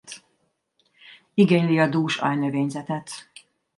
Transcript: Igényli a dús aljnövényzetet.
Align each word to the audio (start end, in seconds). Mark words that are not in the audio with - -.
Igényli 1.33 1.79
a 1.79 1.87
dús 1.87 2.17
aljnövényzetet. 2.17 3.11